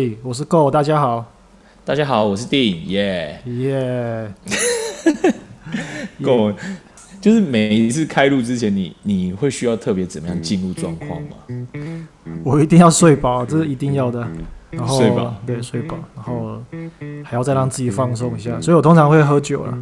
[0.00, 1.30] 嘿，我是 Go，大家好。
[1.84, 4.32] 大家好，我是电影耶耶。
[6.22, 6.50] Go，
[7.20, 11.36] 就是每一次开录之前你，你你会需要特别怎么样进入状况吗？
[12.42, 14.26] 我一定要睡饱，这是一定要的。
[14.70, 16.62] 然后睡饱，对，睡饱，然后
[17.24, 19.78] 还要再让自己放松一下，所以我通常会喝酒了。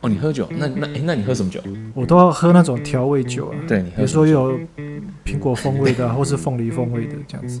[0.00, 0.48] 哦，你喝酒？
[0.50, 1.60] 那那诶，那你喝什么酒？
[1.94, 3.54] 我都要喝那种调味酒啊。
[3.68, 3.96] 对，你喝。
[3.96, 4.58] 比如说有
[5.24, 7.60] 苹果风味的，或是凤梨风味的这样子。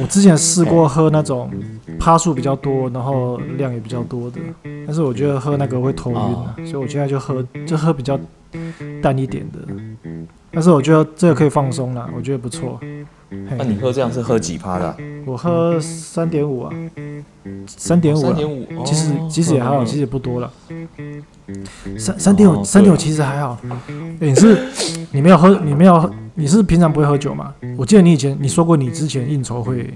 [0.00, 1.50] 我之前试过喝那种
[1.98, 4.40] 趴数比较多，然后量也比较多的，
[4.86, 8.18] 但是我觉得喝那个会头晕啊，哦、所以我现在就喝就喝比较
[9.00, 9.58] 淡一点的。
[10.50, 12.80] 但是我觉得这个可以放松了，我觉得不错。
[13.28, 14.96] 那你喝这样是喝几趴的啊？
[15.26, 16.74] 我喝三点五啊，
[17.66, 20.52] 三点五，三点五，其实其实也还好，其实也不多了。
[21.98, 23.58] 三三点五，三点五其实还好。
[24.18, 24.68] 你是
[25.12, 27.54] 你没有喝，你没有喝，你是平常不会喝酒吗？
[27.76, 29.92] 我记得你以前你说过你之前应酬会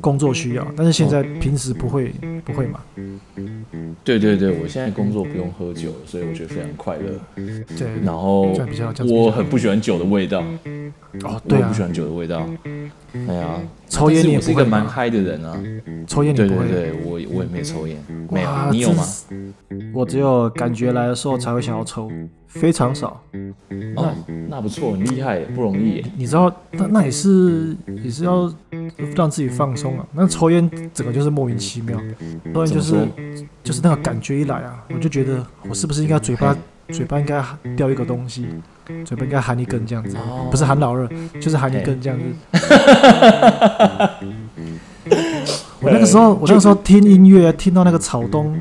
[0.00, 2.12] 工作需要，但是现在平时不会
[2.44, 2.80] 不会嘛？
[4.04, 7.44] 对对对，我现在工作不用喝酒，所以我觉得非常快乐。
[7.76, 8.52] 对，然后
[9.08, 10.42] 我很不喜欢酒的味道。
[11.24, 12.48] 哦，对啊，我不喜欢酒的味道。
[13.28, 15.58] 哎呀，抽烟你也是一个蛮嗨的人啊。
[16.06, 16.68] 抽烟你不会？
[16.68, 17.96] 对对对，我我也没抽烟，
[18.30, 18.50] 没有。
[18.70, 19.04] 你有吗？
[19.92, 22.10] 我只有感觉来的时候才会想要抽，
[22.46, 23.20] 非常少。
[23.96, 24.14] 哦，
[24.48, 26.04] 那不错，很厉害，不容易。
[26.16, 28.52] 你知道，那那也是也是要
[29.14, 30.06] 让自己放松啊。
[30.12, 31.98] 那抽烟整个就是莫名其妙，
[32.52, 33.08] 抽烟就是
[33.62, 36.56] 就是那个感觉一来啊，我就觉得我是不是应该嘴巴
[36.88, 37.42] 嘴巴应该
[37.76, 38.46] 掉一个东西。
[39.04, 40.16] 嘴巴应该含一根这样子，
[40.50, 41.08] 不是含老二，
[41.40, 42.24] 就是含一根这样子。
[45.80, 48.56] 我那个时候，我那个时候听音乐，听到那个草东。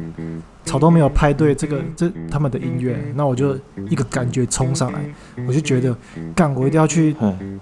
[0.66, 3.58] 草东没有派对，这个这他们的音乐，那我就
[3.90, 5.00] 一个感觉冲上来，
[5.48, 5.96] 我就觉得
[6.36, 7.16] 干，我一定要去，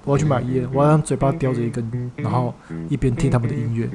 [0.03, 2.51] 我要去买烟，我要让嘴巴叼着一根，然后
[2.89, 3.87] 一边听他们的音乐，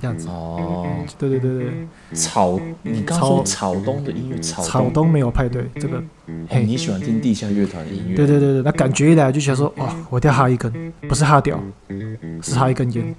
[0.00, 0.28] 这样子。
[0.28, 0.86] 哦，
[1.18, 1.88] 对对对对。
[2.12, 6.00] 草，你刚说草东的音乐，草草东没有派对，这个，
[6.48, 8.16] 嘿，你喜欢听地下乐团的音乐？
[8.16, 10.72] 对对对对，那感觉一来就想说，哦，我一定要哈一根，
[11.08, 11.60] 不是哈掉，
[12.42, 13.14] 是哈一根烟。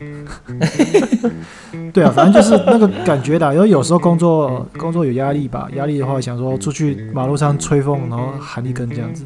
[1.94, 9.26] 对啊，反正就是那个感觉的，因为有时候工作工作有压力吧，压力的话想说出去马路上吹风，然后喊一根这样子。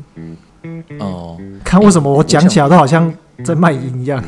[0.99, 3.11] 哦，看为什么我讲起来都好像
[3.43, 4.23] 在卖淫一样。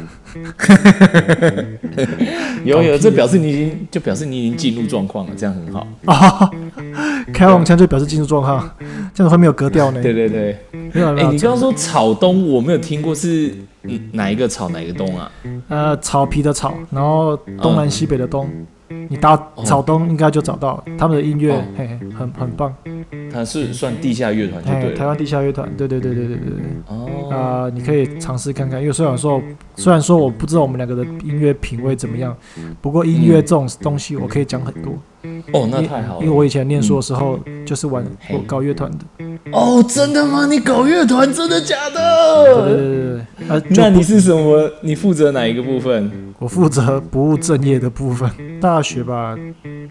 [2.64, 5.88] 有 有，这表示你已经就表示你已经进入状况了，这样很好。
[6.06, 6.50] 啊，
[7.34, 8.70] 开黄腔就表示进入状况，
[9.14, 10.02] 这样会没有格调呢。
[10.02, 10.58] 对对对，
[10.94, 11.16] 没有。
[11.16, 13.54] 哎，你刚刚说草东，我没有听过是
[14.14, 15.32] 哪一个草哪一个东啊？
[15.68, 18.50] 呃，草皮的草，然后东南西北的东。
[19.10, 22.74] 你打草东应该就找到他们的音乐，嘿嘿，很很棒。
[23.32, 26.60] 他是算地下乐团，对，台湾地下乐团，对对对对对对对。
[26.88, 29.42] 哦，啊，你可以尝试看看，因为虽然说
[29.76, 32.36] 虽然说我不知道我们两个的音乐品味怎么样，
[32.82, 34.94] 不过音乐这种东西我可以讲很多。
[35.54, 39.26] 哦，那太好了，因为我以前念书的时候就是玩我搞乐团的。
[39.52, 40.46] 哦，真的吗？
[40.46, 42.46] 你搞乐团，真的假的？
[42.66, 43.48] 对对对对。
[43.48, 44.70] 啊，那你是什么？
[44.82, 46.12] 你负责哪一个部分？
[46.40, 48.30] 我负责不务正业的部分。
[48.60, 49.38] 大学吧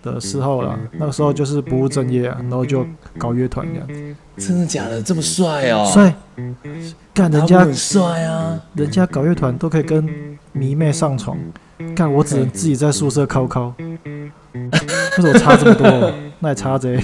[0.02, 2.84] 的时候啦，那个时候就是不务正业啊，然后就
[3.18, 4.16] 搞乐团这样子。
[4.48, 5.00] 真的假的？
[5.02, 5.88] 这么帅哦！
[5.92, 6.14] 帅，
[7.14, 8.58] 干人家很帅啊！
[8.74, 10.08] 人家搞乐团都可以跟
[10.52, 11.36] 迷妹上床，
[11.94, 13.74] 干我只能自己在宿舍靠靠。
[15.18, 16.12] 为什么差这么多？
[16.40, 16.98] 那也差这。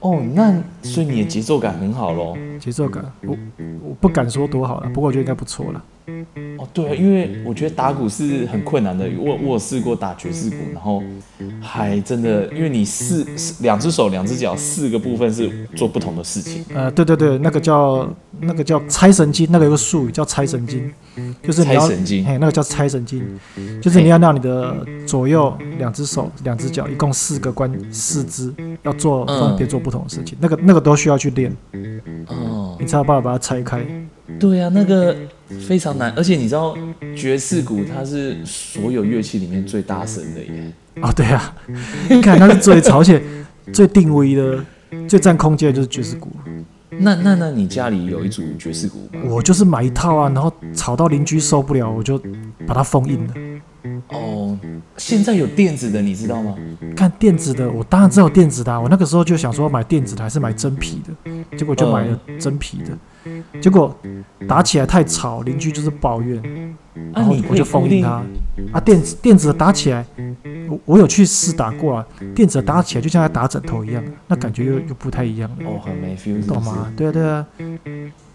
[0.00, 2.36] 哦，那所以你的节奏感很好喽？
[2.60, 3.36] 节奏感，我
[3.82, 5.82] 我不敢说多好了，不过我觉得应该不错了。
[6.58, 9.08] 哦，对啊，因为我觉得打鼓是很困难的。
[9.18, 11.02] 我我有试过打爵士鼓，然后
[11.62, 13.26] 还真的，因为你四
[13.62, 16.62] 两只手、两只脚，四个部分是做不同的事情。
[16.74, 18.06] 呃，对对对，那个叫
[18.46, 20.92] 那个叫拆神经，那个有个术语叫拆神经，
[21.42, 23.22] 就是你要拆神经，嘿，那个叫拆神经，
[23.80, 28.52] 就是你要让你的左右两只手、两只脚，一共四个关四肢，
[28.82, 31.54] 要做分别做不同的事情，那个那个都需要去练。
[32.26, 33.84] 哦，你才有办法把它拆开。
[34.40, 35.14] 对呀、啊，那个
[35.68, 36.74] 非常难，而且你知道
[37.14, 40.72] 爵士鼓它是所有乐器里面最大声的耶。
[41.00, 41.54] 啊、哦，对啊，
[42.08, 43.22] 你看它是最吵，而且
[43.72, 44.64] 最定位的、
[45.06, 46.30] 最占空间的就是爵士鼓。
[47.00, 49.20] 那那那你家里有一组爵士鼓吗？
[49.28, 52.20] 我就是买一套啊，然后吵到邻居受不了，我就
[52.66, 53.34] 把它封印了。
[54.08, 54.58] 哦，
[54.96, 56.56] 现在有电子的，你知道吗？
[56.96, 58.80] 看电子的，我当然知道电子的啊。
[58.80, 62.96] 我那个时候就想说买电子的还是买真皮的，结果就买了真皮的。
[63.60, 63.94] 结果
[64.48, 66.42] 打起来太吵，邻居就是抱怨，
[67.12, 68.22] 然后我就封印它。
[68.72, 70.04] 啊，电子电子的打起来，
[70.68, 75.56] 我我有去试打过啊，电子打起来就像在打枕头一样，那感觉又又不太一样了。
[75.66, 76.92] 哦，很没 feel，懂吗？
[76.96, 77.46] 对啊，对啊。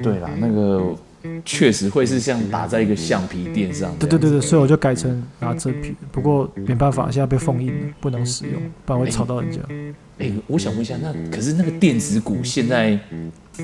[0.01, 0.95] 对啦，那个
[1.43, 3.93] 确实会是像打在一个橡皮垫上。
[3.99, 5.93] 对对对对，所以我就改成拿真皮。
[6.11, 9.59] 不过没办法，现在被封印了，不能使用，不然会吵到人家。
[9.69, 12.97] 哎、欸欸，我想问一下，那可是那个电子鼓现在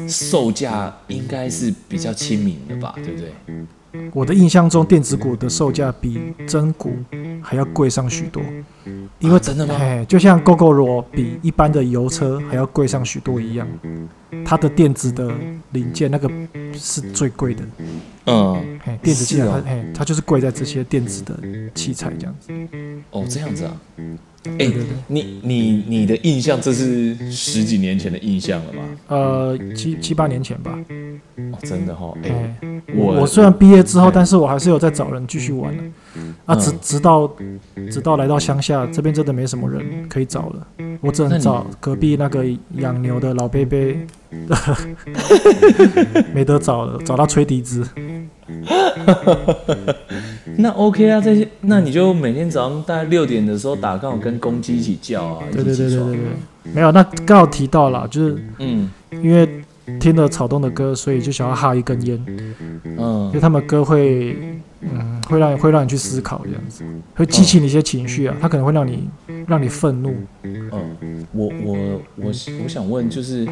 [0.10, 2.94] 售价应该是比较亲民的吧？
[2.98, 3.32] 对不对？
[4.14, 6.94] 我的印象中，电子股的售价比真股
[7.42, 8.42] 还要贵上许多，
[9.20, 9.76] 因为、啊、真的吗？
[9.80, 13.68] 哎，就像 Gogoro 比一般的油车还要贵上许多一样，
[14.46, 15.32] 它的电子的
[15.72, 16.30] 零件那个
[16.74, 17.64] 是最贵的。
[18.28, 21.38] 嗯，哎，电子器材，哎、哦，它就是贵在这些电子的
[21.74, 22.52] 器材这样子。
[23.12, 23.78] 哦，这样子啊。
[24.52, 24.74] 哎、欸，
[25.08, 28.84] 你你你的印象，这是十几年前的印象了吗？
[29.08, 30.78] 呃，七七八年前吧。
[31.52, 32.18] 哦，真的哈、哦。
[32.24, 35.84] 哎、欸，我我虽然毕业之后，但是我还是有在找人继续玩的。
[35.84, 35.88] 啊，
[36.56, 37.30] 直直到
[37.92, 40.68] 直到来到乡下，这边真的没什么人可以找了。
[41.02, 42.46] 我只能找隔壁那个
[42.78, 43.78] 养牛的老伯伯，
[46.34, 47.88] 没得找了，找他吹笛子。
[50.58, 55.44] 那 OK 啊，这些那你就每天早上大概六点的时候打，刚好跟公鸡一起叫啊。
[55.52, 56.20] 对对对对对对，
[56.74, 59.50] 没有，那刚好提到了，就是嗯，因为
[60.00, 62.24] 听了草东的歌，所以就想要哈一根烟。
[62.84, 64.38] 嗯，因为他们歌会
[64.94, 66.84] 嗯会让会让你去思考这样子，
[67.16, 69.10] 会激起你一些情绪啊，他可能会让你
[69.48, 70.16] 让你愤怒。
[70.44, 71.76] 嗯，我我
[72.16, 72.28] 我
[72.64, 73.48] 我想问就是，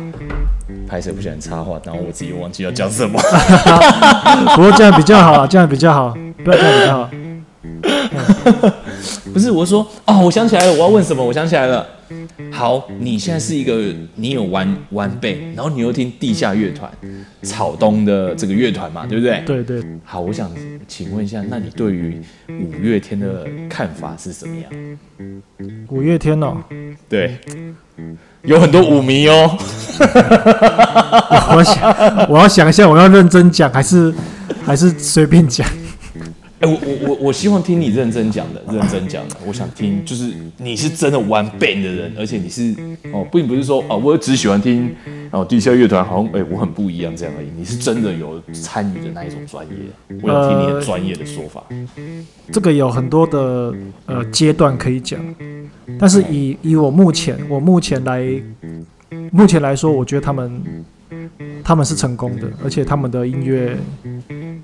[0.87, 3.19] 拍摄不喜欢插话，然后我自己忘记要讲什么。
[4.55, 7.09] 不过这样比较好，这样比较好，不要这样比较好。
[9.33, 11.25] 不是，我说哦，我想起来了，我要问什么？
[11.25, 11.85] 我想起来了。
[12.51, 16.91] 好，你现在是一个，你有玩玩贝，然后你又听地下乐团
[17.41, 19.41] 草东的这个乐团嘛，对不对？
[19.45, 19.83] 对对。
[20.03, 20.49] 好，我想
[20.87, 24.71] 请问一下，那你对于五月天的看法是什么样？
[25.89, 26.57] 五月天哦，
[27.07, 27.37] 对，
[28.43, 29.57] 有很多舞迷哦。
[31.55, 34.13] 我想，我要想一下，我要认真讲还是
[34.65, 35.67] 还是随便讲？
[36.63, 39.35] 欸、我我我我希望听你认真讲的，认真讲的。
[39.45, 42.73] 我想听，就是你是真的玩 band 的人，而且你是
[43.11, 44.95] 哦，并不是说哦，我只喜欢听
[45.31, 47.47] 哦地下乐团，好像哎、欸，我很不一样这样而已。
[47.57, 49.73] 你是真的有参与的那一种专业，
[50.21, 51.61] 我要听你的专业的说法。
[51.69, 51.87] 呃、
[52.51, 53.73] 这个有很多的
[54.05, 55.19] 呃阶段可以讲，
[55.99, 58.25] 但是以以我目前我目前来
[59.31, 60.63] 目前来说，我觉得他们
[61.63, 63.77] 他们是成功的，而且他们的音乐。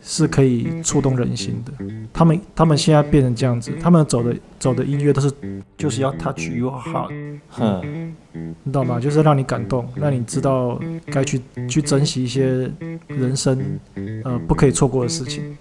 [0.01, 1.73] 是可以触动人心的。
[2.13, 5.31] 他们他们现在变成这样子，他们走的走的音乐都是
[5.77, 7.09] 就是要 touch your heart，
[7.57, 8.15] 嗯，
[8.63, 8.99] 你懂吗？
[8.99, 12.69] 就是让你感动，让你知道该去去珍惜一些
[13.07, 13.57] 人生
[14.23, 15.57] 呃不可以错过的事情。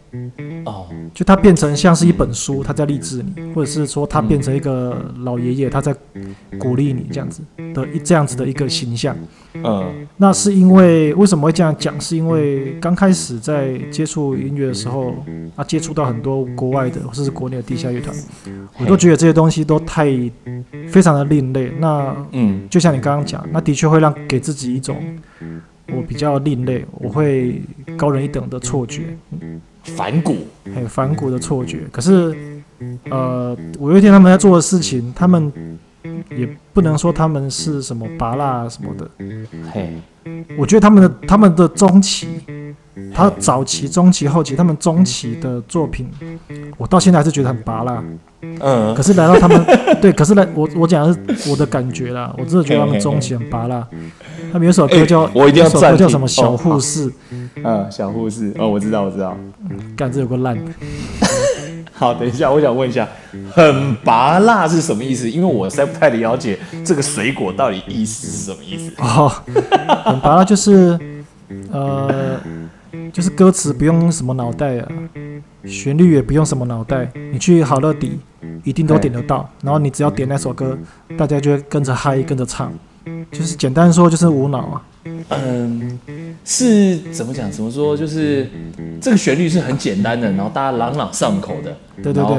[0.64, 5.94] 哦，就它变成像是一本书，他在励志你，或者是说他变成一个老爷爷，他在
[6.58, 7.42] 鼓励你这样子
[7.72, 9.16] 的一这样子的一个形象。
[9.54, 11.98] 嗯，那是因为为什么会这样讲？
[12.00, 15.14] 是因为刚开始在接触音乐的时候，
[15.56, 18.14] 啊，接触到很多国外的或者是国内的地下乐团，
[18.78, 20.06] 我都觉得这些东西都太
[20.88, 21.70] 非常的另类。
[21.79, 24.96] 那嗯，就像你刚刚讲，那的确会让给自己一种
[25.93, 27.62] 我比较另类，我会
[27.96, 29.02] 高人一等的错觉，
[29.82, 30.37] 反骨，
[30.75, 31.82] 还有反骨的错觉。
[31.93, 32.35] 可是，
[33.11, 35.52] 呃，五月天他们在做的事情，他们。
[36.31, 39.11] 也不能说他们是什么拔蜡什么的，
[39.73, 39.92] 嘿，
[40.57, 42.28] 我觉得他们的他们的中期，
[43.12, 46.09] 他早期、中期、后期，他们中期的作品，
[46.78, 48.02] 我到现在还是觉得很芭乐，
[48.40, 49.64] 嗯，可是来到他们，
[50.00, 53.87] 对，可是来我我讲的是我的感觉啦，我真的觉得他们中期很拔辣，
[54.52, 56.26] 他们有首歌叫，欸、我一定要有首歌叫什么？
[56.28, 57.11] 小护士，
[57.64, 59.37] 嗯，小护士，哦，我知道，我知道，
[59.97, 60.57] 干这有个烂。
[61.92, 63.09] 好，等一下，我想问一下，
[63.52, 65.28] 很拔辣是什么意思？
[65.28, 68.92] 因为我实在不太了解这个水果到底意思是什么意思。
[68.99, 69.28] 哦，
[70.07, 70.97] 很拔辣就是，
[71.73, 72.38] 呃，
[73.12, 74.88] 就是歌词不用什么脑袋啊，
[75.64, 78.18] 旋律也不用什么脑袋，你去好乐迪
[78.64, 80.76] 一定都点得到，然后你只要点那首歌，
[81.16, 82.72] 大家就会跟着嗨，跟着唱，
[83.32, 84.82] 就是简单说就是无脑啊。
[85.30, 85.98] 嗯，
[86.44, 87.50] 是怎么讲？
[87.50, 87.96] 怎么说？
[87.96, 88.46] 就是
[89.00, 91.74] 这个旋律是很简单的，然后大家朗朗上口的。
[92.02, 92.36] 对对对。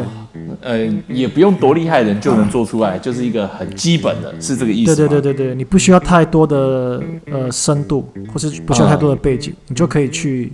[0.61, 4.95] 呃，也不用多厉害的人就能做出来，就是一个很基本的，是这个意思。
[4.95, 10.51] 对对对对对，你不需要太多的呃深度，或是不需要太多的背景，你就可以去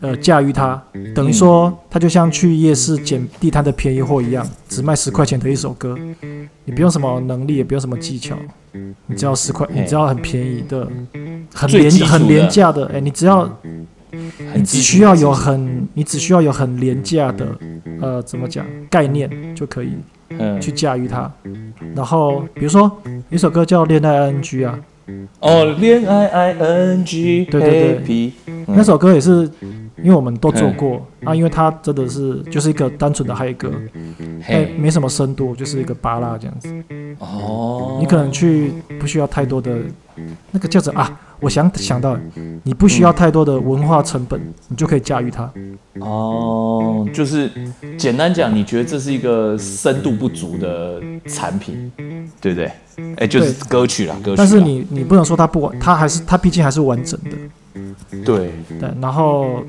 [0.00, 0.82] 呃驾驭它。
[1.14, 5.96] 等于说，它就像去夜市捡地摊的便宜货一样，只卖十块钱的一首歌，
[6.64, 8.36] 你不用什么能力，也不用什么技巧，
[9.06, 10.88] 你只要十块，你只要很便宜的。
[11.54, 13.50] 很廉很廉价的，哎、欸，你只要，
[14.54, 17.46] 你只需要有很，你只需要有很廉价的，
[18.00, 19.96] 呃，怎么讲概念就可以，
[20.60, 21.30] 去驾驭它。
[21.96, 22.90] 然后比如说
[23.30, 24.78] 有首歌叫《恋爱 ING》啊，
[25.40, 28.32] 哦，恋爱 ING，对对对，
[28.68, 29.50] 那首歌也是
[29.96, 33.72] 因为我们都做过啊，因为它真的是就是一个单纯的嗨歌，
[34.46, 36.72] 哎，没什么深度，就是一个巴拉这样子。
[37.18, 39.76] 哦，你可能去不需要太多的
[40.50, 42.16] 那个叫做啊，我想想到，
[42.62, 45.50] 你不需要太多的文化成本，你就可以驾驭它。
[46.00, 47.50] 哦，就是
[47.96, 51.90] 简单讲，你觉得这是一个深度不足的产品，
[52.40, 52.70] 对不对？
[53.16, 54.36] 哎，就是歌曲啦，歌曲。
[54.36, 57.30] 但是你你不能说它不完，它还是它毕竟还是完整的。
[58.24, 58.50] 对。
[58.78, 59.62] 对，然后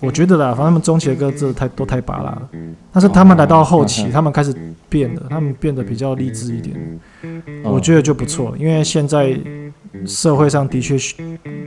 [0.00, 2.48] 我觉得啦，反正他们中期的歌真的太都太芭乐了，
[2.92, 4.54] 但是他们来到后期，哦、他们开始
[4.88, 7.00] 变了，他们变得比较励志一点，
[7.62, 9.38] 哦、我觉得就不错，因为现在
[10.06, 11.16] 社会上的确需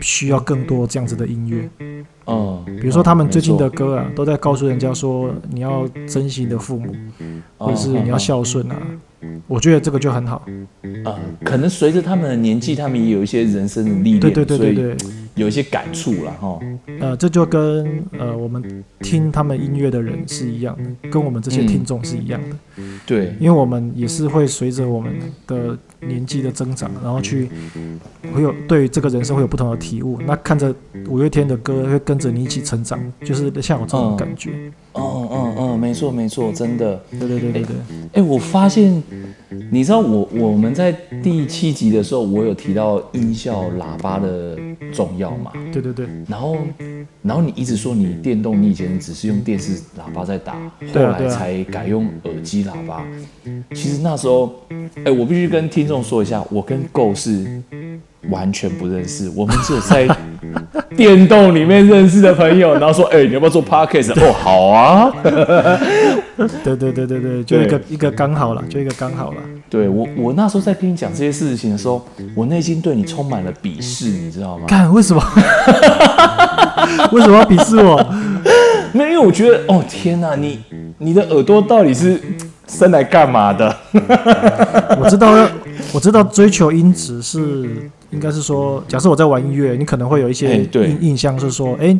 [0.01, 6.95] 需要更多这样子的音乐，哦，比如说他们最近的歌啊，都在告诉人家说你要珍惜你的父母，
[7.57, 8.75] 或者是你要孝顺啊。
[9.47, 10.45] 我觉得这个就很好，
[11.03, 14.97] 呃，可能随着他们的年纪，他们也有一些人生的历练，对对对对对，
[15.35, 16.59] 有一些感触了哈。
[16.99, 22.49] 呃，这就跟呃我们听他们音乐的人是一样的，跟我们这些听众是一样的。
[22.49, 22.59] 嗯、
[23.05, 25.13] 对，因为我们也是会随着我们
[25.47, 27.49] 的年纪的增长，然后去
[28.33, 30.19] 会有对这个人生会有不同的体悟。
[30.25, 30.73] 那看着
[31.07, 34.51] 五月天的歌，会跟着你一起成长，就是像我这种感觉。
[34.93, 37.01] 嗯嗯嗯，没错没错，真的。
[37.11, 37.75] 对对对对对。
[38.13, 39.01] 哎，我发现。
[39.71, 40.91] 你知道我我们在
[41.23, 44.57] 第七集的时候，我有提到音效喇叭的
[44.93, 45.51] 重要嘛？
[45.71, 46.07] 对对对。
[46.27, 46.55] 然后，
[47.21, 50.53] 然后你一直说你电动，你以前只是用电视喇叭在打，
[50.93, 53.03] 后来才改用耳机喇叭。
[53.73, 54.55] 其实那时候，
[55.03, 57.61] 哎，我必须跟听众说一下，我跟 Go 是
[58.29, 60.07] 完全不认识，我们只有在
[60.95, 62.73] 电动里面认识的朋友。
[62.73, 64.13] 然后说，哎，你要不要做 Podcast？
[64.13, 65.11] 哦，好啊。
[66.63, 69.41] 对对对对对，就一个一个刚好了，就一个刚好了。
[69.69, 72.01] 对我，我那时候在跟你讲这些事情的时候，
[72.33, 74.65] 我内心对你充满了鄙视，你知道吗？
[74.65, 75.21] 干，为什么？
[77.11, 77.97] 为什么要鄙视我？
[78.93, 80.59] 没有，因为我觉得，哦天哪，你
[80.97, 82.19] 你的耳朵到底是
[82.67, 83.75] 生来干嘛的？
[84.99, 85.31] 我知道，
[85.93, 87.89] 我知道，追求音质是。
[88.11, 91.95] 应该是说，假设我在玩音乐，你可能会有一些印印象是说，哎，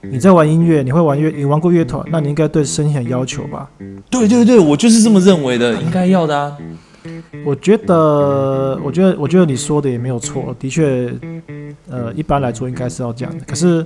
[0.00, 3.68] 你在玩音乐，你会玩乐，你玩过乐团，那你应该对声音很要求吧？
[4.08, 6.56] 对对对，我就是这么认为的，应该要的啊。
[7.44, 11.12] 我觉得，我觉得，我觉得你说的也没有错，的确，
[11.90, 13.44] 呃，一般来说应该是要这样的。
[13.46, 13.84] 可是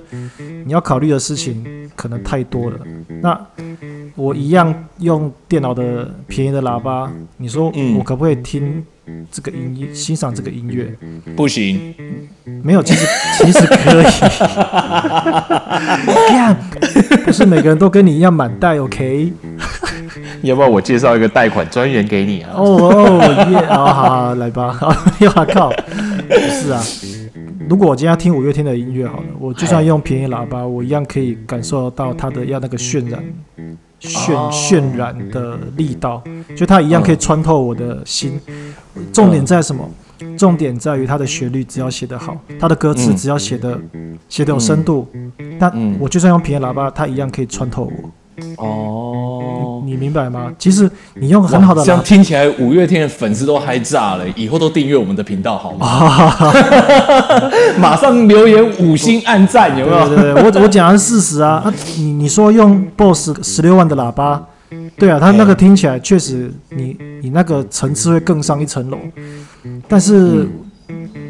[0.65, 2.79] 你要考虑的事情可能太多了。
[3.21, 3.39] 那
[4.15, 8.85] 我一样用电脑的便宜的喇叭，你说我可不可以听？
[9.31, 10.91] 这个音乐，欣赏这个音乐，
[11.35, 11.93] 不行，
[12.63, 13.05] 没有，其实
[13.37, 14.05] 其实可以。
[16.29, 16.57] 干，
[17.23, 19.31] 不是每个人都跟你一样满带，OK？
[20.41, 22.53] 要不要我介绍一个贷款专员给你啊？
[22.55, 23.67] 哦哦耶！
[23.67, 24.71] 好好来吧。
[24.81, 26.81] 好我靠，不是啊。
[27.69, 33.23] 如果我今天要听五月天的音乐，好了，我就算用便宜喇叭，我一样可以感受到它的要那个渲染。
[34.01, 36.21] 渲渲染的力道，
[36.55, 38.39] 就它一样可以穿透我的心。
[39.11, 39.89] 重点在什么？
[40.37, 43.79] 重点在于它的旋律，只要写得好，它的歌词只要写的
[44.29, 45.07] 写得有深度，
[45.57, 48.11] 那我就算用便宜喇叭，它一样可以穿透我。
[48.57, 50.51] 哦，你明白吗？
[50.57, 56.33] 其实你用很好的，这样听起来五月天的粉丝都嗨炸了，以后都订阅我们的频道好吗？
[57.79, 60.07] 马上留言五星按赞，有没有？
[60.07, 61.61] 对对对，我我讲的是事实啊。
[61.63, 64.43] 啊，你你说用 BOSS 十六万的喇叭，
[64.97, 68.97] 对啊，他那个听起来确实你，你你那个层次会更上一层楼。
[69.87, 70.47] 但是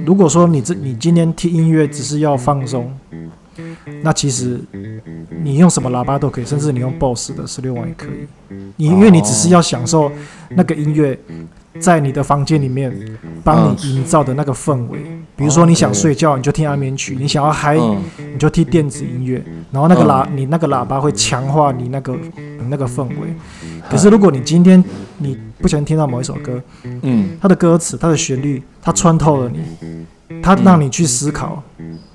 [0.06, 2.92] 如果说你这你今天听音乐只是要放松。
[4.02, 4.60] 那其实
[5.30, 8.28] 你用什么喇叭都可以，甚至你用 BOSS 的十六万也可以。
[8.78, 10.12] 你因为你只是要享受
[10.50, 11.18] 那个音乐
[11.80, 12.94] 在你的房间里面
[13.44, 15.00] 帮你营造的那个氛围。
[15.36, 19.44] 比如说你想睡觉，你就听安眠曲；你想要嗨，你就听电子音乐。
[19.72, 22.18] 然后那个喇，你那个喇叭会强化你那个
[22.70, 23.34] 那个氛围。
[23.90, 24.84] 可是如果你今天
[25.18, 30.06] 你不想听到某一首歌，嗯，它的歌词、它的旋律，它穿透了你。
[30.42, 31.62] 它让你去思考，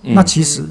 [0.02, 0.64] 那其实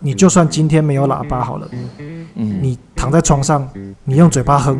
[0.00, 2.26] 你就算今天没有喇叭好了，嗯、
[2.62, 3.68] 你躺在床上，
[4.04, 4.78] 你用嘴巴哼，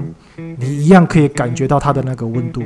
[0.59, 2.63] 你一样可以感觉到它的那个温度。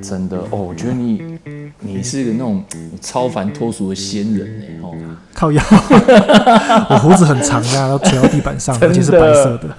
[0.00, 1.38] 真的哦，我觉得你
[1.80, 2.64] 你是个那种
[3.00, 4.94] 超凡脱俗的仙人哎哦，
[5.34, 5.62] 靠腰，
[6.88, 9.76] 我胡子很长呀，要垂到地板上，而且是白色的。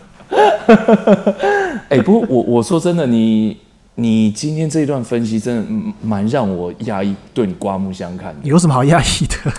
[1.90, 3.58] 哎，不过我我说真的，你。
[3.96, 8.40] 你今天这一段分析真的蛮让我压抑，对你刮目相看的。
[8.42, 9.54] 有什么好压抑的？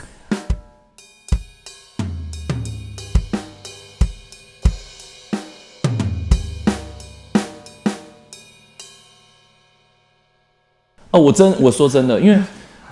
[11.14, 12.36] 哦，我真我说真的，因为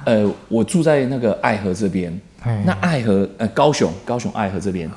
[0.04, 2.16] 呃，我住在那个爱河这边，
[2.64, 4.88] 那爱河呃高雄高雄爱河这边，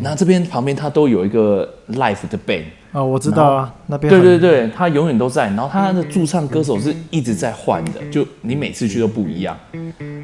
[0.00, 2.64] 那这边旁边它都有一个 l i f e 的 band。
[2.92, 5.46] 哦，我知道啊，那边对对对，他永远都在。
[5.48, 9.56] 然后他的驻唱歌手是一直在换的，就你每次去都不一样。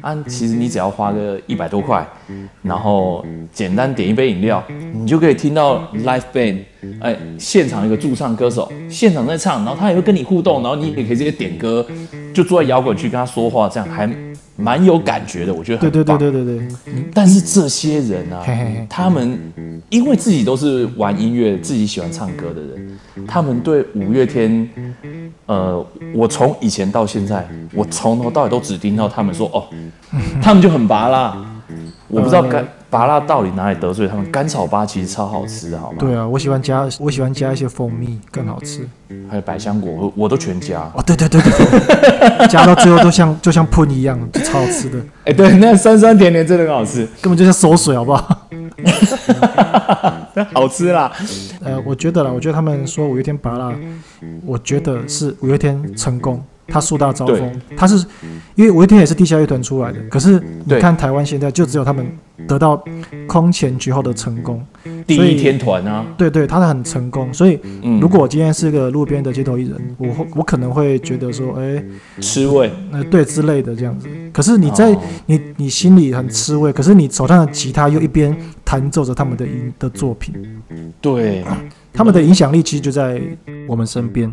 [0.01, 2.07] 啊，其实你只要花个一百多块，
[2.61, 4.63] 然后简单点一杯饮料，
[4.93, 6.59] 你就可以听到 live band，
[7.01, 11.83] 哎，现场一个驻唱歌手现场在唱，然后他也会跟你互动，然后你也可以直接点歌，
[12.33, 14.09] 就坐在摇滚区跟他说话，这样还
[14.55, 15.53] 蛮有感觉的。
[15.53, 16.17] 我觉得很棒。
[16.17, 17.05] 对对对对对对。
[17.13, 18.45] 但是这些人啊，
[18.89, 19.39] 他们
[19.89, 22.99] 因为自己都是玩音乐，自己喜欢唱歌的人。
[23.27, 24.69] 他们对五月天，
[25.45, 29.67] 呃，我从以前到现在，我从头到尾都只听到他们说，哦，
[30.41, 31.45] 他们就很拔啦，
[32.07, 34.29] 我不知道该芭乐到底哪里得罪他们。
[34.31, 35.97] 甘草芭其实超好吃的，好吗？
[35.99, 38.87] 对啊，我喜欢加，我喜欢加一些蜂蜜，更好吃。
[39.29, 40.81] 还有百香果，我我都全加。
[40.93, 44.99] 哦，对对对对对， 加到最后都像就像喷一样，就超好吃的。
[45.25, 48.47] 哎，对，那酸酸甜甜真的很好吃，根本就像馊水，好不好？
[50.53, 51.11] 好吃啦！
[51.61, 53.73] 呃，我觉得啦，我觉得他们说五月天拔辣，
[54.45, 58.05] 我觉得是五月天成功，他树大招风，他是
[58.55, 62.05] 因为五月天也是地下乐团出来的，可是你看台湾现在就只有他们
[62.47, 62.81] 得到
[63.27, 64.65] 空前绝后的成功，
[65.05, 67.59] 第一天团啊，对对，他很成功，所以
[68.01, 71.83] 如果我今天是个路边的街头艺人，我我可能会觉得说，哎，
[72.21, 74.07] 吃味，呃，对之类的这样子。
[74.31, 74.95] 可是你在
[75.25, 80.33] 你你心里很吃味，可是你手上的吉他又一边弹奏着他们的音的作品，
[81.01, 81.43] 对，
[81.91, 83.21] 他们的影响力其实就在
[83.67, 84.31] 我们身边。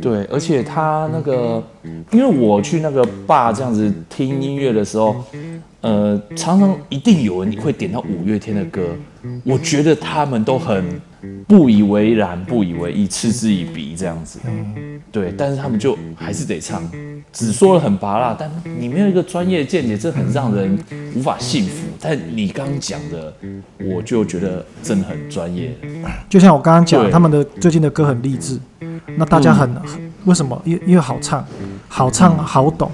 [0.00, 1.62] 对，而且他那个，
[2.12, 5.24] 因为我去那个坝这样子听音乐的时候，
[5.80, 8.82] 呃，常常一定有人会点到五月天的歌，
[9.44, 11.00] 我觉得他们都很
[11.46, 14.38] 不以为然、不以为意、嗤之以鼻这样子。
[15.12, 16.82] 对，但是他们就还是得唱。
[17.32, 20.78] 只说了很拔辣，但你没有一个专业见解，这很让人
[21.16, 21.86] 无法信服。
[22.00, 23.34] 但你刚刚讲的，
[23.78, 25.74] 我就觉得真的很专业。
[26.28, 28.58] 就像我刚刚讲，他们的最近的歌很励志，
[29.16, 29.74] 那大家很，
[30.24, 30.60] 为什么？
[30.64, 31.44] 因因为好唱，
[31.88, 32.90] 好唱好懂。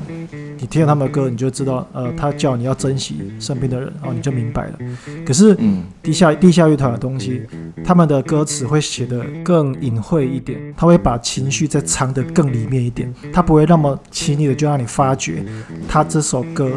[0.60, 4.78] 你听了他们的歌，你就知道，呃，他叫你要珍惜身边的人，然后你就明白了。
[5.24, 5.56] 可是，
[6.02, 7.42] 地下地下乐团的东西，
[7.82, 15.42] 他们的歌词会写得更隐晦一点，他会把情绪再藏得更里面一点，他不会那么轻易的就让你发觉
[15.88, 16.70] 他这首歌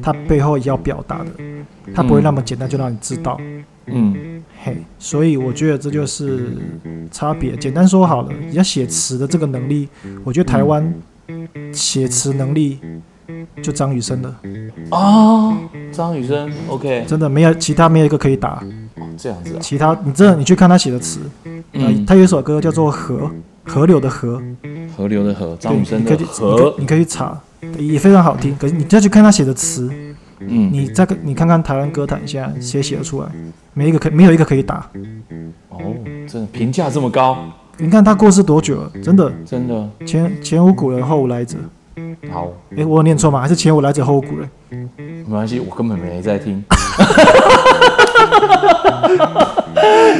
[0.00, 1.30] 他背后要表达的，
[1.92, 3.40] 他不会那么简单就让你知道。
[3.86, 6.56] 嗯，嘿，所以我觉得这就是
[7.10, 7.56] 差别。
[7.56, 9.88] 简单说好了，要写词的这个能力，
[10.22, 10.94] 我觉得台湾
[11.72, 12.78] 写词能力。
[13.62, 14.34] 就张雨生的
[14.90, 15.54] 哦，
[15.92, 18.62] 张雨生，OK，真的没有其他没有一个可以打，
[19.16, 19.58] 这样子啊。
[19.60, 21.20] 其他你真的你去看他写的词，
[21.72, 23.30] 嗯，他有一首歌叫做河，
[23.64, 24.42] 河流的河，
[24.96, 27.40] 河流的河，张雨生的河，你可以去查，
[27.78, 28.56] 也非常好听。
[28.58, 29.90] 可是你再去看他写的词，
[30.40, 33.28] 嗯，你再你看看台湾歌坛现在谁写得出来，
[33.72, 34.90] 没一个可没有一个可以打。
[35.70, 35.80] 哦，
[36.28, 37.38] 真的评价这么高？
[37.76, 38.92] 你看他过世多久了？
[39.02, 41.56] 真的，真的，前前无古人后无来者。
[42.30, 43.40] 好，哎、欸，我有念错吗？
[43.40, 44.48] 还是前无来者后无古人？
[44.98, 46.62] 没关系，我根本没在听。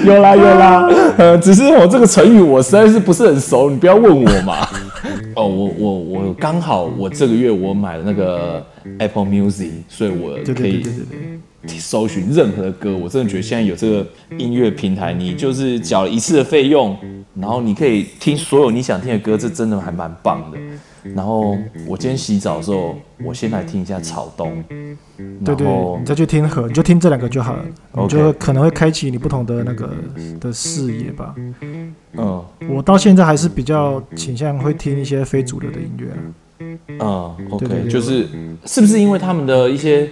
[0.04, 4.66] 有 啦有啦， 呃，只是我这个成语我实在是不是很熟，你不要问我嘛。
[5.34, 8.64] 哦，我我我刚好我这个月我买了那个
[8.98, 10.82] Apple Music，所以我可以
[11.66, 12.96] 搜寻任何的歌。
[12.96, 14.06] 我真的觉得现在有这个
[14.38, 16.96] 音乐平台，你就是缴了一次的费用，
[17.34, 20.58] 然后你可以听所有你想听的歌，这真的还蛮棒的。
[21.14, 24.64] 然后我今天洗澡的时候，我先来听一下草东。
[25.44, 25.66] 对对，
[25.98, 27.64] 你再去听和，你就听这两个就好了。
[27.92, 29.90] 你就可能会开启你不同的那个
[30.40, 31.34] 的视野吧。
[32.16, 36.06] 嗯，我到现在还是比较倾向会听一些非主流的音乐。
[37.00, 38.26] 嗯，OK，就是
[38.64, 40.10] 是不是因为他们的一些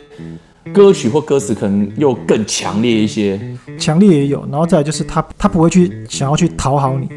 [0.73, 3.41] 歌曲或歌词可能又更强烈一些？
[3.79, 7.09] 强烈也有，然后再来就是他他不会去想要去讨好你。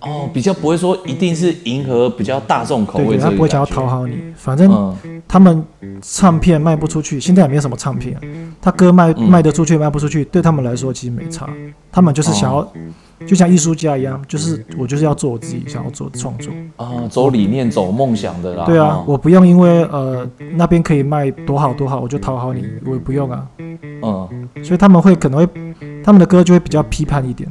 [0.00, 4.16] 哦，比较不会说一定是迎合比较大众口味，他不会想要讨好你。
[4.36, 5.64] 反正他们
[6.00, 8.18] 唱片卖不出去，现在也没有什么唱片，
[8.60, 11.48] 他歌卖卖得出去卖不出去，对他们来说其实没差。
[11.90, 12.72] 他们就是想要，
[13.26, 18.64] 就像艺术家一样，就是我就是要做我自己想要做的创作啊，走理念、走梦想的啦。
[18.66, 23.46] 对啊，我不用因为呃那边可以卖多好多好，我就讨好你，我也不用啊。
[23.58, 25.48] 嗯，所以他们会可能会
[26.02, 27.50] 他们的歌就会比较批判一点。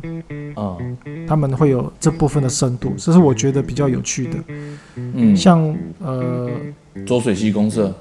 [0.55, 0.97] 嗯。
[1.27, 4.37] 他们会有这部分的深度，这是我觉得比较有趣的。
[4.95, 6.49] 嗯，像呃，
[7.05, 7.93] 浊水溪公社。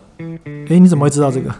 [0.68, 1.50] 哎，你怎么会知道这个？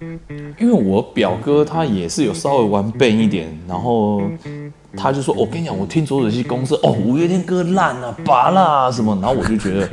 [0.58, 4.22] 因为我表哥他也是有稍微玩 band 一点，然后
[4.96, 9.88] 他就说：“我跟你讲，我听浊水溪公社，哦，五月天歌烂啊，芭乐啊什么。”然后我就觉得，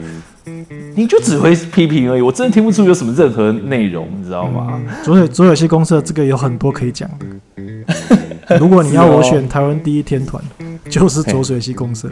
[0.95, 4.81] 你就只会批评而已，我真的听不出有什么任何内容，你知道吗？
[5.03, 7.25] 左水左水溪公社这个有很多可以讲的。
[8.59, 10.43] 如果你要我选台湾第一天团，
[10.89, 12.09] 就是左水溪公社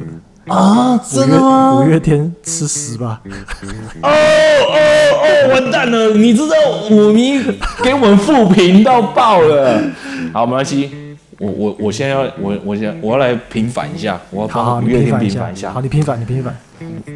[0.47, 0.97] 啊！
[1.09, 1.79] 真的吗？
[1.79, 3.21] 五月天吃屎吧！
[4.01, 4.75] 哦哦
[5.21, 5.49] 哦！
[5.53, 6.09] 完蛋了！
[6.09, 6.55] 你知道
[6.89, 7.39] 五迷
[7.83, 9.81] 给我们负评到爆了。
[10.33, 10.91] 好，没关系。
[11.37, 15.71] 我我我现在要我我先我要来平反一下，我要帮五月天平反一下。
[15.71, 16.55] 好，你平反，你平反。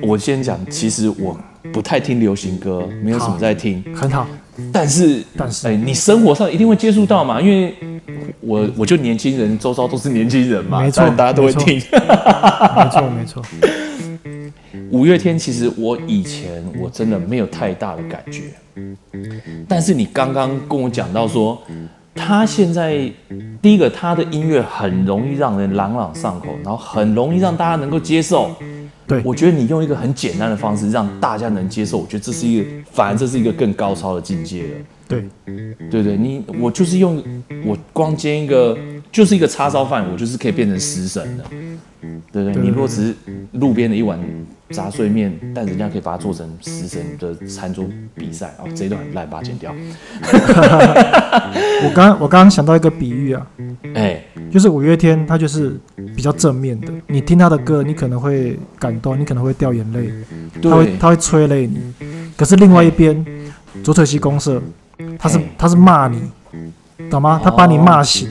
[0.01, 1.38] 我先讲，其实我
[1.73, 3.83] 不太听流行歌，没有什么在听。
[3.95, 4.25] 很好。
[4.71, 7.41] 但是但是，哎，你生活上一定会接触到嘛？
[7.41, 7.75] 因为
[8.45, 11.75] 我我就年轻人，周遭都是年轻人嘛，没错，大家都会听。
[12.75, 13.43] 没错没错。
[14.91, 18.43] 五月天其实我以前我真的没有太大的感觉，
[19.67, 21.62] 但是你刚刚跟我讲到说。
[22.15, 23.12] 他现在
[23.60, 28.51] 第一个，他的音乐很容易让人朗朗上口，然后很容易让大家能够接受。
[29.08, 34.69] 对，我觉得你用一个很简单的方式让大家能接受，我觉得这是一个，反而这是一个更高超的境界了。
[35.07, 35.25] 对，
[35.89, 37.21] 对对，你我就是用
[37.65, 38.77] 我光煎一个，
[39.11, 41.43] 就是一个叉烧饭，我就是可以变成食神的。
[42.31, 43.15] 对对，你如果只是
[43.53, 44.19] 路边的一碗
[44.71, 47.85] 杂碎面，但人家可以把它做成食神的餐桌
[48.15, 49.73] 比赛哦，这一段很烂，把它剪掉。
[51.85, 53.47] 我刚我刚刚想到一个比喻啊，
[53.93, 55.79] 哎、欸，就是五月天，他就是
[56.15, 60.11] 比较正面的，你听他的歌，你可能会感动，你可能会掉眼泪，
[60.61, 61.79] 他会他会催泪你。
[62.35, 63.25] 可是另外一边，
[63.81, 64.61] 左水溪公社，
[65.23, 66.21] 他是他是骂你，
[67.09, 67.39] 懂吗？
[67.41, 68.27] 他把你骂醒，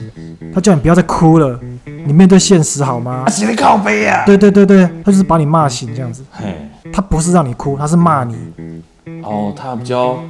[0.55, 1.59] 他叫你不要再哭了。
[2.05, 3.25] 你面对现实好吗？
[3.49, 4.25] 你靠背啊！
[4.27, 6.23] 对对对对，他就是把你骂醒这样子。
[6.93, 8.37] 他不是让你哭，他是骂你。
[9.23, 10.23] 哦，他比较，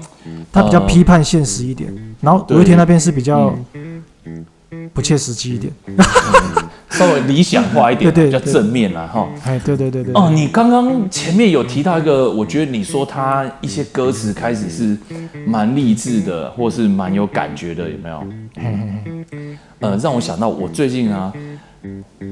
[0.52, 1.92] 他比较批判现实一点。
[2.20, 3.52] 然后五月天那边是比较
[4.94, 5.72] 不切实际一点，
[6.92, 9.28] 稍微理想化一点，比较正面啦哈。
[9.44, 10.12] 哎，对对对对。
[10.14, 14.96] 哦，你刚刚前面有提到一个，我觉得你说他一些歌词开始是
[15.46, 18.24] 蛮励志的，或是蛮有感觉的，有没有？
[19.80, 21.32] 呃，让我想到我最近啊。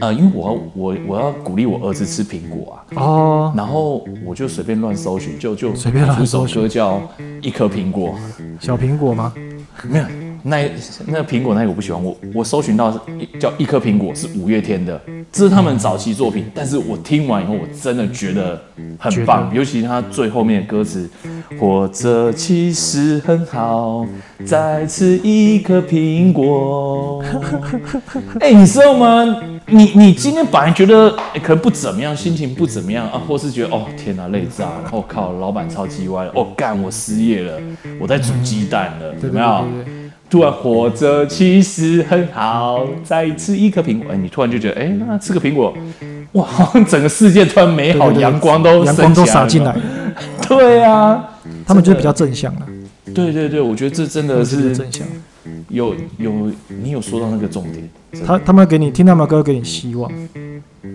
[0.00, 7.02] 呃，因为我要我我要鼓励我儿子吃苹果啊，哦，然后我就随便乱搜寻，就就随便乱搜，首歌叫
[7.42, 8.14] 一颗苹果，
[8.60, 9.32] 小苹果吗？
[9.88, 10.04] 没有，
[10.42, 10.70] 那
[11.06, 12.90] 那个苹果那个我不喜欢，我我搜寻到
[13.38, 15.00] 叫一颗苹果是五月天的，
[15.30, 18.60] 这是他们早期作品，但是我听完以后我真的觉得
[18.98, 21.08] 很棒，尤其他最后面的歌词，
[21.58, 24.06] 活着其实很好，
[24.46, 27.22] 再吃一颗苹果，
[28.40, 29.42] 哎，你知道吗？
[29.66, 37.60] 你你今天本来觉得、欸、可能不怎么样，心情不怎么样啊，或是觉得哦天哪累炸了，我、哦、靠老板超级歪了，哦干我失业了，
[38.00, 39.64] 我在煮鸡蛋了，有没有？
[40.30, 45.74] 突然活着其实很好，再吃一颗苹果，哎、欸，你突然就觉得哎、欸，那吃个苹果，
[46.32, 46.46] 哇，
[46.88, 49.76] 整个世界突然美好，阳光都阳光都洒进来，
[50.48, 51.30] 对啊，
[51.66, 52.60] 他们就是比较正向了，
[53.12, 55.04] 对对对，我觉得这真的是正向。
[55.68, 57.88] 有有，你有说到那个重点，
[58.26, 60.10] 他他们给你听他们的歌，给你希望，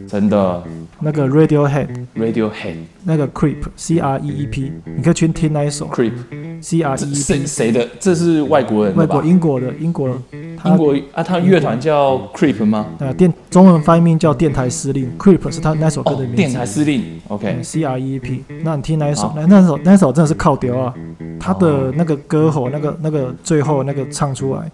[0.08, 0.64] 真的。
[1.02, 5.88] 那个 Radiohead，Radiohead，那个 Creep，C R E E P，你可以去听那一首。
[5.90, 7.86] Creep，C R E E P，谁谁的？
[8.00, 12.88] 这是外国人，外国英国的英国，英国啊，他乐团叫 Creep 吗？
[13.00, 16.36] 啊，电中文翻译名叫电台司令，Creep 是他那首歌的名字。
[16.38, 19.34] 电台司令，OK，C R E E P，那你听那一首？
[19.36, 20.94] 那那首那首真的是靠屌啊！
[21.40, 24.70] 他的那个歌喉，那个那个最后那个唱出来，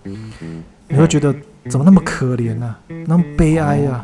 [0.89, 1.34] 你会觉得
[1.69, 2.75] 怎么那么可怜呢？
[3.07, 4.03] 那么悲哀呀！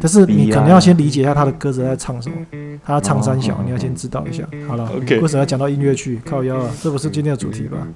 [0.00, 2.36] 但是你可能要先理解一下他的歌词在唱什么，
[2.82, 4.42] 他要唱三小，你要先知道一下。
[4.66, 6.18] 好了，OK，为什么要讲到音乐去？
[6.24, 7.86] 靠腰啊，这不是今天的主题吧？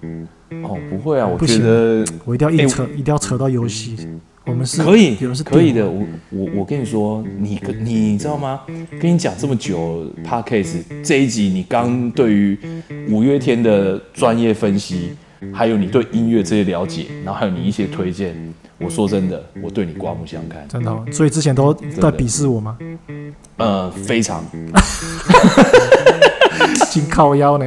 [0.63, 3.97] 哦，不会啊，我觉得我一定要硬扯，一定要扯到游戏。
[4.47, 5.89] 我们是可以，是可以的。
[5.89, 8.61] 我我我跟你说，你你知道吗？
[9.01, 12.59] 跟你讲这么久，Podcast 这一集，你刚对于
[13.09, 15.15] 五月天的专业分析，
[15.53, 18.35] 还有你对音乐这些了解，然后还有你一些推荐，
[18.79, 20.67] 我说真的，我对你刮目相看。
[20.69, 21.05] 真的哦？
[21.13, 22.77] 所以之前都在鄙视我吗？
[23.57, 24.45] 呃，非常。
[26.91, 27.67] 紧靠腰呢？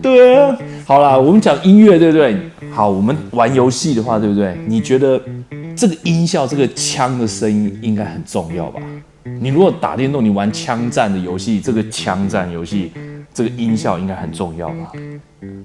[0.00, 0.56] 对啊。
[0.86, 2.36] 好啦，我们讲音乐，对不对？
[2.70, 4.56] 好，我们玩游戏的话，对不对？
[4.66, 5.20] 你觉得？
[5.76, 8.82] 这个音效，这个枪的声音应该很重要吧？
[9.40, 12.92] 你如果打电动，你玩枪战的游戏，这个枪战游戏，
[13.32, 14.92] 这个音效应该很重要吧？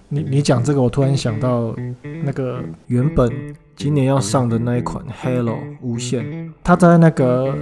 [0.09, 1.75] 你你讲这个，我突然想到
[2.23, 3.31] 那个原本
[3.75, 6.25] 今年要上的那一款《Halo 无线》，
[6.63, 7.55] 它在那个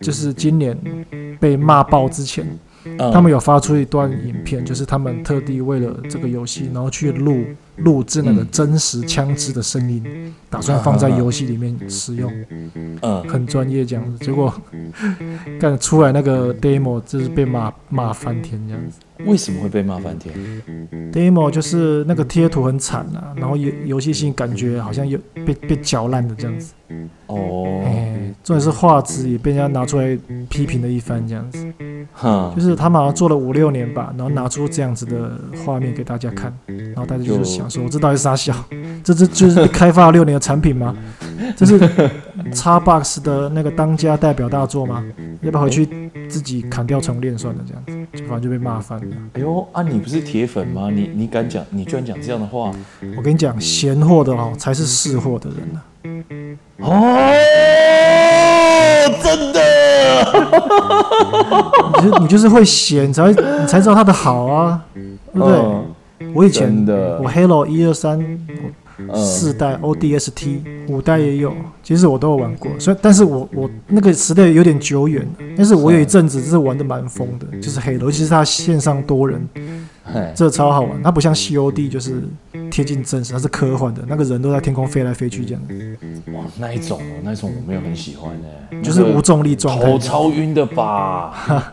[0.00, 0.76] 就是今年
[1.40, 2.46] 被骂爆之前，
[3.12, 7.44] 他们有发出一段影片，就是他们特地为了这个游戏，然后去录
[7.76, 12.32] 录制那个真实枪支的声音，打算放在游戏里面使用，
[13.00, 14.24] 嗯，很专业这样子。
[14.24, 14.52] 结果
[15.58, 19.00] 干出来那个 demo 就是被骂骂翻天这样子。
[19.26, 20.34] 为什么会被骂翻天
[21.12, 26.74] ？demo 就是那个贴图很惨啊，然后游游戏性感觉好像有被被搅烂的这样子。
[27.26, 27.80] 哦，
[28.44, 30.18] 重点是画质也被人家拿出来
[30.50, 31.71] 批评了一番这样子。
[32.22, 35.32] 哈，就是他们好像做了五六年吧，然后拿出这样子的
[35.64, 38.54] 画面给大家看，然后大家就是想说，这到底是啥小？
[39.02, 40.94] 这这就是开发了六年的产品吗？
[41.56, 41.80] 这是
[42.52, 45.04] Xbox 的那个当家代表大作吗？
[45.40, 45.88] 要不要回去
[46.28, 47.60] 自己砍掉重练算了？
[47.66, 49.16] 这样子，就反正就被骂翻了。
[49.32, 50.88] 哎呦啊，你不是铁粉吗？
[50.92, 51.64] 你你敢讲？
[51.70, 52.70] 你居然讲这样的话？
[53.16, 55.80] 我跟你讲，闲货的哦才是识货的人呢。
[56.78, 57.26] 哦，
[59.24, 59.81] 真的。
[62.02, 65.58] 你就你就是会写，你才会你才知道他的好啊，对不对？
[66.34, 67.20] 我以前的。
[67.22, 68.38] 我 Halo 一二三。
[69.14, 79.44] 四代 ODST，五代也有，其实我都有玩过，所以但是我我那个时代有点久远，但是我有一阵子是玩的蛮疯的，就是黑楼，尤其是它线上多人，
[80.34, 82.22] 这超好玩，它不像 COD 就是
[82.70, 85.62] 贴近真实，它是科幻的，那个人都在天空飞来飞去这样。
[86.34, 88.32] 哇，那一种哦，那一种我没有很喜欢
[88.70, 91.72] 哎，就是无重力状态，头超晕的吧？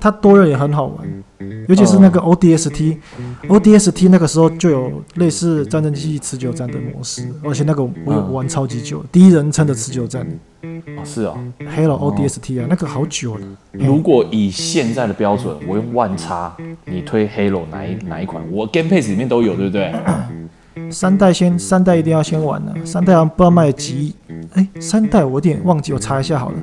[0.00, 1.24] 它多人也很好玩。
[1.68, 2.96] 尤其是那个 ODST，ODST、
[3.42, 10.26] uh, ODST 那个时候就有类似战争机器持久战的模式，而且那个我有玩超级久，uh, 第一人称的持久战。
[10.62, 13.46] 哦，是啊，Halo ODST 啊，那个好久了。
[13.72, 18.42] 如果以现在的标准，我用万叉，你推 Halo 哪一哪一款？
[18.50, 19.92] 我 Game Pass 里面都有，对不对？
[20.90, 22.72] 三代先，三代一定要先玩呢。
[22.84, 24.14] 三代好像不知道卖了几亿，
[24.54, 26.56] 哎，三代我有点忘记，我查一下好了。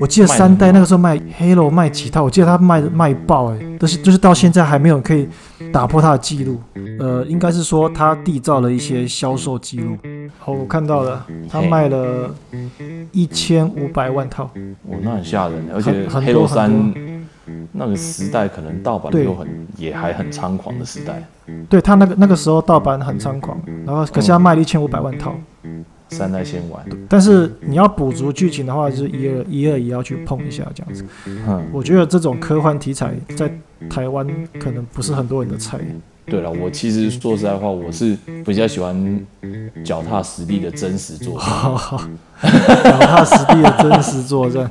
[0.00, 5.28] 我记得三代那个时候卖 Halo 卖几套，我记得他卖卖爆哎，但是就是到现在还没有可以
[5.72, 6.58] 打破他的记录。
[6.98, 9.96] 呃，应该是说他缔造了一些销售记录。
[10.38, 12.34] 好，我看到了，他卖了
[13.12, 14.44] 一千五百万套。
[14.88, 17.13] 哦，那很吓人，而且 Halo 三。
[17.72, 21.22] 那个时代可能盗版又很也还很猖狂的时代，
[21.68, 25.34] 对他那个那个时候盗版很猖狂，然后可是他卖了一千五百万套，
[26.08, 31.04] 三代先玩，但是你要补足剧情的话，就是一二一二也要去碰一下这样子。
[31.26, 33.50] 嗯，我觉得这种科幻题材在
[33.90, 34.26] 台湾
[34.58, 35.78] 可能不是很多人的菜。
[36.26, 39.26] 对了，我其实说实在话，我是比较喜欢
[39.84, 42.08] 脚踏实地的真实作战，
[42.82, 44.70] 脚踏实地的真实作战。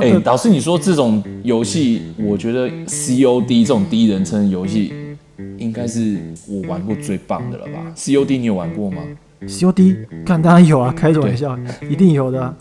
[0.00, 4.92] 哎，老师，你说这种游戏，我觉得 COD 这种第一人称游戏，
[5.58, 9.02] 应该是我玩过最棒的了吧？COD 你有玩过吗
[9.42, 12.54] ？COD，看当然有啊，开玩笑，一定有的啊。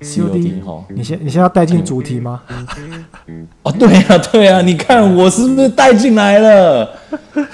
[0.00, 2.42] COD 哈，你先，你先要带进主题吗？
[3.62, 6.90] 哦，对啊，对啊，你看我是不是带进来了？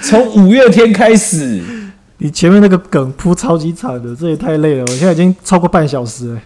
[0.01, 1.61] 从五月天开始，
[2.17, 6.41] 你前面那个梗铺超级惨的，这也太累了，我现在已经超过半小时了。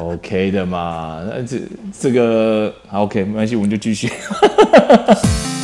[0.00, 1.58] OK 的嘛，那这
[1.98, 4.10] 这个好 OK，没关系，我们就继续。